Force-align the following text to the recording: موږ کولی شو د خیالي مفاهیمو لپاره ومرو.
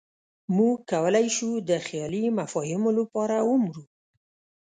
موږ 0.55 0.75
کولی 0.91 1.27
شو 1.35 1.49
د 1.69 1.71
خیالي 1.87 2.23
مفاهیمو 2.39 2.89
لپاره 2.99 3.35
ومرو. 3.49 3.83